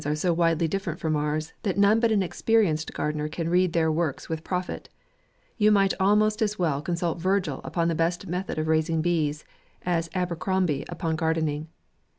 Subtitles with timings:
[0.07, 3.91] '»are so widely different from ours, that none but an experienced gardener can read their
[3.91, 4.89] works with profit.
[5.59, 9.45] You might almost as well consult Virgil upon the best method of raising bees,
[9.85, 11.67] as Abercrombie upon garden ing.